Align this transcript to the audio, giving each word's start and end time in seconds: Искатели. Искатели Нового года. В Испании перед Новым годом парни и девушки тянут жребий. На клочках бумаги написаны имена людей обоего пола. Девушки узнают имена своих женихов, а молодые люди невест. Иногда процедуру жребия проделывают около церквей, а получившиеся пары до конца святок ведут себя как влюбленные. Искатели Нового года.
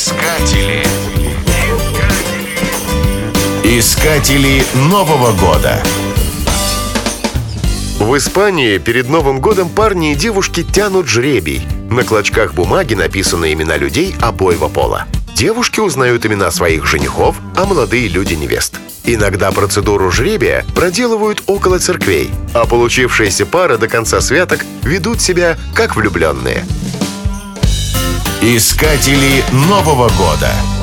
Искатели. 0.00 0.84
Искатели 3.64 4.62
Нового 4.88 5.32
года. 5.32 5.82
В 7.98 8.16
Испании 8.16 8.78
перед 8.78 9.08
Новым 9.08 9.40
годом 9.40 9.68
парни 9.68 10.12
и 10.12 10.14
девушки 10.14 10.62
тянут 10.62 11.08
жребий. 11.08 11.66
На 11.90 12.04
клочках 12.04 12.54
бумаги 12.54 12.94
написаны 12.94 13.52
имена 13.52 13.76
людей 13.76 14.14
обоего 14.20 14.68
пола. 14.68 15.08
Девушки 15.34 15.80
узнают 15.80 16.24
имена 16.24 16.52
своих 16.52 16.86
женихов, 16.86 17.34
а 17.56 17.64
молодые 17.64 18.06
люди 18.06 18.34
невест. 18.34 18.78
Иногда 19.02 19.50
процедуру 19.50 20.12
жребия 20.12 20.64
проделывают 20.76 21.42
около 21.48 21.80
церквей, 21.80 22.30
а 22.54 22.66
получившиеся 22.66 23.46
пары 23.46 23.78
до 23.78 23.88
конца 23.88 24.20
святок 24.20 24.64
ведут 24.84 25.20
себя 25.20 25.58
как 25.74 25.96
влюбленные. 25.96 26.64
Искатели 28.56 29.44
Нового 29.52 30.08
года. 30.16 30.77